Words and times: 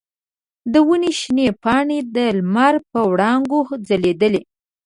د 0.73 0.75
ونې 0.87 1.11
شنې 1.19 1.47
پاڼې 1.63 1.99
د 2.15 2.17
لمر 2.37 2.75
په 2.91 2.99
وړانګو 3.11 3.59
ځلیدلې. 3.87 4.41